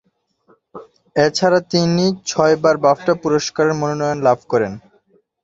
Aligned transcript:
এছাড়া 1.15 1.59
তিনি 1.71 2.05
ছয়বার 2.25 2.75
বাফটা 2.85 3.13
পুরস্কারের 3.23 3.73
মনোনয়ন 3.81 4.17
লাভ 4.27 4.39
করেন। 4.51 4.71